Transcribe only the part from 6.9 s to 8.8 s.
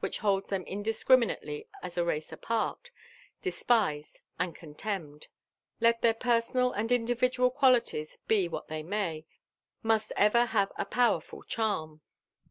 individual qualities be what